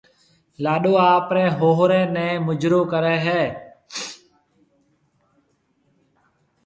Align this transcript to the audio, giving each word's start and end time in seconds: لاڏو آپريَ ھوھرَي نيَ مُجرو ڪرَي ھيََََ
لاڏو 0.63 0.93
آپريَ 1.13 1.43
ھوھرَي 1.57 2.01
نيَ 2.13 2.27
مُجرو 2.45 2.81
ڪرَي 2.91 3.15
ھيََََ 3.25 3.41